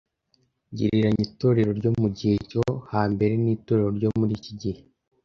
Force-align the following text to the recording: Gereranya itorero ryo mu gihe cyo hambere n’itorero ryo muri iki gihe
Gereranya 0.77 1.21
itorero 1.27 1.71
ryo 1.79 1.91
mu 1.99 2.07
gihe 2.17 2.35
cyo 2.49 2.63
hambere 2.91 3.33
n’itorero 3.43 3.89
ryo 3.97 4.09
muri 4.19 4.31
iki 4.39 4.51
gihe 4.61 4.81